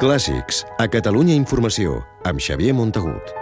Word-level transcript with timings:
Clàssics, 0.00 0.62
a 0.80 0.86
Catalunya 0.88 1.34
Informació, 1.36 1.98
amb 2.24 2.40
Xavier 2.40 2.72
Montagut. 2.72 3.34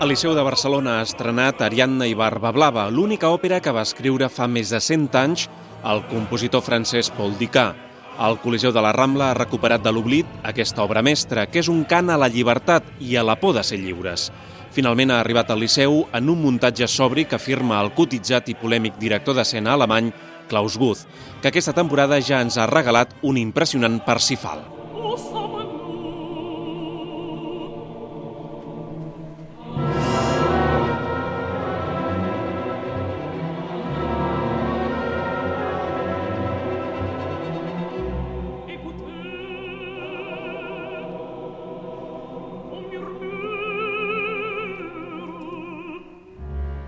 El 0.00 0.08
Liceu 0.08 0.32
de 0.32 0.40
Barcelona 0.40 0.96
ha 0.96 1.04
estrenat 1.04 1.60
Ariadna 1.60 2.08
i 2.08 2.16
Barba 2.16 2.56
Blava, 2.56 2.88
l'única 2.88 3.28
òpera 3.28 3.60
que 3.60 3.68
va 3.68 3.84
escriure 3.84 4.32
fa 4.32 4.48
més 4.48 4.72
de 4.72 4.80
100 4.80 5.12
anys 5.28 5.50
el 5.84 6.06
compositor 6.08 6.64
francès 6.64 7.12
Paul 7.12 7.36
Dicà. 7.36 7.74
El 8.14 8.36
Coliseu 8.38 8.70
de 8.70 8.82
la 8.82 8.92
Rambla 8.94 9.32
ha 9.32 9.34
recuperat 9.34 9.82
de 9.82 9.90
l'oblit 9.90 10.28
aquesta 10.46 10.84
obra 10.84 11.02
mestra, 11.02 11.48
que 11.50 11.58
és 11.58 11.70
un 11.72 11.82
cant 11.90 12.12
a 12.14 12.18
la 12.20 12.28
llibertat 12.30 12.86
i 13.02 13.16
a 13.18 13.24
la 13.26 13.34
por 13.40 13.56
de 13.56 13.64
ser 13.66 13.80
lliures. 13.82 14.28
Finalment 14.74 15.10
ha 15.10 15.18
arribat 15.22 15.50
al 15.50 15.58
Liceu 15.62 16.04
en 16.14 16.30
un 16.30 16.40
muntatge 16.42 16.86
sobri 16.90 17.26
que 17.26 17.38
afirma 17.40 17.80
el 17.82 17.90
cotitzat 17.94 18.50
i 18.50 18.56
polèmic 18.58 18.98
director 19.02 19.34
d'escena 19.34 19.74
alemany 19.74 20.12
Klaus 20.48 20.78
Guth, 20.78 21.06
que 21.42 21.50
aquesta 21.50 21.74
temporada 21.74 22.20
ja 22.22 22.42
ens 22.42 22.58
ha 22.58 22.70
regalat 22.70 23.18
un 23.22 23.38
impressionant 23.38 23.98
Parsifal. 24.06 24.62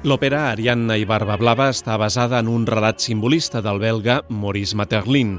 L'òpera 0.07 0.53
Ariadna 0.53 0.95
i 0.95 1.03
Barba 1.03 1.35
Blava 1.35 1.65
està 1.73 1.97
basada 1.99 2.39
en 2.39 2.47
un 2.47 2.63
relat 2.69 3.01
simbolista 3.03 3.59
del 3.59 3.81
belga 3.83 4.21
Maurice 4.31 4.77
Materlin. 4.79 5.33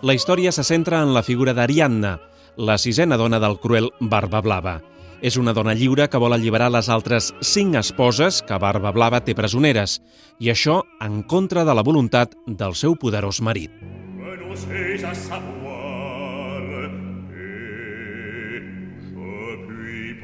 La 0.00 0.14
història 0.16 0.48
se 0.48 0.64
centra 0.64 1.02
en 1.04 1.12
la 1.12 1.20
figura 1.22 1.52
d'Ariadna, 1.52 2.14
la 2.56 2.78
sisena 2.80 3.18
dona 3.20 3.36
del 3.42 3.58
cruel 3.60 3.90
Barba 4.00 4.40
Blava. 4.40 4.78
És 5.20 5.36
una 5.36 5.52
dona 5.52 5.74
lliure 5.76 6.08
que 6.08 6.16
vol 6.16 6.32
alliberar 6.32 6.70
les 6.72 6.88
altres 6.88 7.34
cinc 7.44 7.76
esposes 7.76 8.40
que 8.48 8.56
Barba 8.56 8.94
Blava 8.96 9.20
té 9.20 9.36
presoneres, 9.36 9.98
i 10.40 10.48
això 10.48 10.80
en 11.04 11.20
contra 11.28 11.66
de 11.68 11.76
la 11.76 11.84
voluntat 11.84 12.32
del 12.46 12.72
seu 12.80 12.96
poderós 12.96 13.42
marit. 13.44 13.76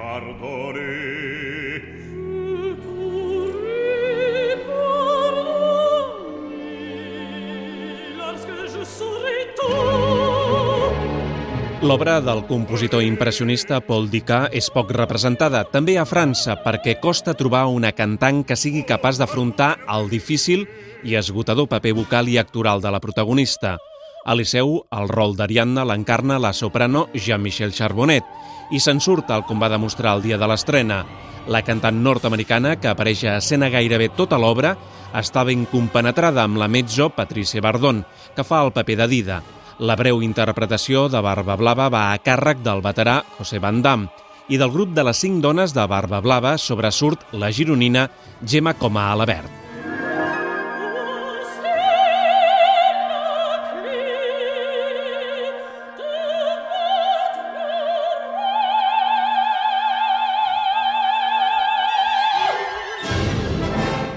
Pardonner 0.01 1.10
L'obra 11.81 12.19
del 12.21 12.43
compositor 12.45 13.01
impressionista 13.01 13.79
Paul 13.81 14.11
Dicà 14.13 14.43
és 14.53 14.67
poc 14.69 14.91
representada, 14.93 15.63
també 15.65 15.95
a 15.97 16.05
França, 16.05 16.59
perquè 16.61 16.99
costa 17.01 17.33
trobar 17.33 17.63
una 17.73 17.95
cantant 17.97 18.43
que 18.45 18.53
sigui 18.53 18.83
capaç 18.85 19.17
d'afrontar 19.17 19.71
el 19.89 20.11
difícil 20.13 20.67
i 21.09 21.15
esgotador 21.17 21.71
paper 21.71 21.95
vocal 21.97 22.29
i 22.29 22.37
actoral 22.37 22.83
de 22.85 22.93
la 22.93 23.01
protagonista. 23.01 23.79
A 24.29 24.35
Liceu, 24.37 24.75
el 24.93 25.09
rol 25.09 25.33
d'Ariadna 25.39 25.87
l'encarna 25.89 26.37
la 26.37 26.51
soprano 26.53 27.07
Jean-Michel 27.15 27.73
Charbonnet 27.73 28.29
i 28.77 28.81
se'n 28.85 29.01
surt 29.01 29.33
el 29.33 29.47
com 29.49 29.57
va 29.57 29.71
demostrar 29.73 30.19
el 30.19 30.27
dia 30.27 30.37
de 30.37 30.51
l'estrena. 30.53 31.07
La 31.49 31.63
cantant 31.65 32.03
nord-americana, 32.05 32.75
que 32.77 32.91
apareix 32.93 33.25
a 33.25 33.39
escena 33.41 33.71
gairebé 33.73 34.11
tota 34.19 34.37
l'obra, 34.37 34.75
està 35.17 35.47
ben 35.49 35.65
compenetrada 35.65 36.45
amb 36.45 36.61
la 36.61 36.69
mezzo 36.69 37.09
Patricia 37.09 37.65
Bardon, 37.65 38.05
que 38.37 38.45
fa 38.45 38.61
el 38.67 38.75
paper 38.77 38.99
de 39.01 39.09
Dida. 39.15 39.41
La 39.81 39.95
breu 39.97 40.19
interpretació 40.21 41.07
de 41.09 41.23
Barba 41.25 41.55
Blava 41.57 41.87
va 41.89 42.03
a 42.11 42.19
càrrec 42.21 42.59
del 42.67 42.83
veterà 42.85 43.15
José 43.39 43.63
Van 43.65 43.79
Damme 43.81 44.11
i 44.53 44.59
del 44.61 44.75
grup 44.75 44.93
de 44.93 45.07
les 45.09 45.23
cinc 45.25 45.41
dones 45.41 45.73
de 45.73 45.87
Barba 45.89 46.21
Blava 46.21 46.59
sobresurt 46.61 47.25
la 47.33 47.49
gironina 47.49 48.11
Gemma 48.45 48.77
Comà 48.77 49.09
Alabert. 49.15 49.60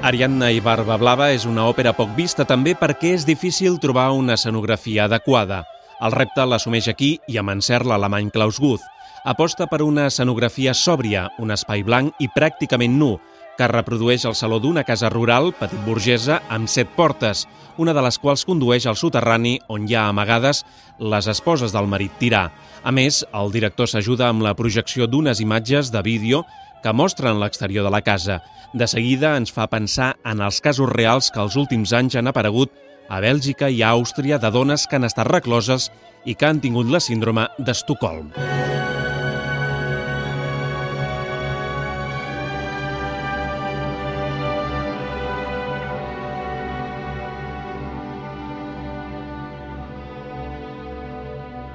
Ariadna 0.03 0.49
i 0.51 0.57
Barba 0.59 0.97
Blava 0.99 1.29
és 1.31 1.45
una 1.47 1.63
òpera 1.71 1.93
poc 1.95 2.09
vista 2.17 2.43
també 2.43 2.73
perquè 2.75 3.13
és 3.15 3.23
difícil 3.23 3.77
trobar 3.79 4.09
una 4.11 4.35
escenografia 4.35 5.05
adequada. 5.05 5.61
El 6.03 6.11
repte 6.11 6.43
l'assumeix 6.43 6.89
aquí 6.91 7.13
i 7.31 7.37
amb 7.39 7.53
encert 7.53 7.87
l'alemany 7.87 8.27
Klaus 8.35 8.59
Guth. 8.59 8.83
Aposta 9.23 9.63
per 9.71 9.79
una 9.79 10.09
escenografia 10.11 10.73
sòbria, 10.75 11.29
un 11.39 11.55
espai 11.55 11.85
blanc 11.87 12.19
i 12.19 12.27
pràcticament 12.35 12.97
nu, 12.99 13.13
que 13.55 13.69
reprodueix 13.71 14.25
el 14.27 14.35
saló 14.35 14.59
d'una 14.59 14.83
casa 14.83 15.07
rural, 15.13 15.53
petit 15.55 15.79
burgesa, 15.85 16.41
amb 16.51 16.67
set 16.67 16.91
portes, 16.97 17.45
una 17.79 17.95
de 17.95 18.03
les 18.03 18.19
quals 18.19 18.43
condueix 18.43 18.83
al 18.89 18.99
soterrani 18.99 19.55
on 19.71 19.87
hi 19.87 19.95
ha 19.95 20.09
amagades 20.09 20.65
les 20.99 21.31
esposes 21.31 21.71
del 21.71 21.87
marit 21.87 22.19
tirà. 22.19 22.49
A 22.83 22.91
més, 22.91 23.23
el 23.31 23.55
director 23.55 23.87
s'ajuda 23.87 24.27
amb 24.27 24.43
la 24.43 24.51
projecció 24.51 25.07
d'unes 25.07 25.39
imatges 25.39 25.95
de 25.95 26.03
vídeo 26.03 26.43
que 26.83 26.93
mostren 26.93 27.39
l'exterior 27.39 27.87
de 27.87 27.91
la 27.93 28.03
casa. 28.03 28.41
De 28.73 28.87
seguida 28.91 29.37
ens 29.39 29.53
fa 29.55 29.69
pensar 29.71 30.13
en 30.27 30.43
els 30.43 30.59
casos 30.61 30.91
reals 30.91 31.31
que 31.31 31.41
els 31.41 31.55
últims 31.57 31.93
anys 31.95 32.19
han 32.19 32.27
aparegut 32.27 32.73
a 33.09 33.21
Bèlgica 33.23 33.69
i 33.71 33.81
a 33.81 33.93
Àustria 33.95 34.39
de 34.39 34.51
dones 34.51 34.87
que 34.87 34.99
han 34.99 35.07
estat 35.07 35.29
recloses 35.31 35.89
i 36.25 36.35
que 36.35 36.49
han 36.49 36.59
tingut 36.63 36.91
la 36.91 37.01
síndrome 37.03 37.47
d'Estocolm. 37.59 38.33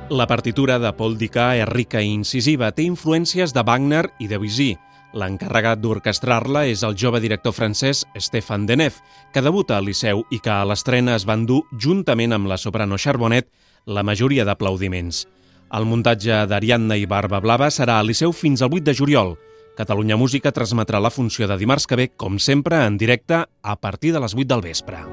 La 0.09 0.25
partitura 0.27 0.79
de 0.81 0.89
Paul 0.97 1.19
Dicà 1.21 1.51
és 1.61 1.69
rica 1.69 2.01
i 2.01 2.09
incisiva, 2.09 2.71
té 2.73 2.87
influències 2.89 3.53
de 3.53 3.61
Wagner 3.61 4.07
i 4.17 4.29
Debussy, 4.31 4.71
L'encarregat 5.17 5.81
d'orquestrar-la 5.81 6.67
és 6.69 6.83
el 6.85 6.97
jove 7.01 7.21
director 7.25 7.55
francès 7.57 8.03
Stéphane 8.21 8.69
Deneuve, 8.69 9.01
que 9.33 9.41
debuta 9.41 9.79
al 9.79 9.87
Liceu 9.89 10.21
i 10.31 10.41
que 10.45 10.53
a 10.53 10.67
l'estrena 10.69 11.15
es 11.17 11.25
van 11.25 11.47
dur, 11.49 11.63
juntament 11.73 12.37
amb 12.37 12.51
la 12.51 12.59
soprano 12.61 12.99
Charbonnet, 13.01 13.49
la 13.87 14.05
majoria 14.05 14.45
d'aplaudiments. 14.45 15.25
El 15.73 15.89
muntatge 15.89 16.45
d'Ariadna 16.49 16.97
i 17.01 17.09
Barba 17.09 17.41
Blava 17.41 17.71
serà 17.73 17.99
al 18.01 18.09
Liceu 18.09 18.33
fins 18.37 18.61
al 18.61 18.73
8 18.73 18.85
de 18.85 18.95
juliol. 19.01 19.37
Catalunya 19.79 20.17
Música 20.21 20.53
transmetrà 20.53 21.01
la 21.01 21.13
funció 21.13 21.49
de 21.49 21.57
dimarts 21.57 21.87
que 21.87 21.97
ve, 21.97 22.09
com 22.17 22.39
sempre, 22.39 22.85
en 22.85 22.99
directe 22.99 23.45
a 23.63 23.77
partir 23.81 24.13
de 24.13 24.21
les 24.21 24.35
8 24.35 24.49
del 24.53 24.65
vespre. 24.65 25.05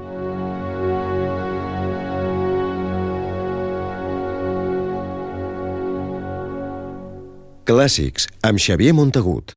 Clàssics, 7.66 8.28
amb 8.46 8.60
Xavier 8.62 8.92
Montagut. 8.94 9.56